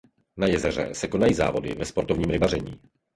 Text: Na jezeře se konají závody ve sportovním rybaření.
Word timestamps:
Na 0.37 0.47
jezeře 0.47 0.89
se 0.93 1.07
konají 1.07 1.33
závody 1.33 1.75
ve 1.75 1.85
sportovním 1.85 2.29
rybaření. 2.29 2.81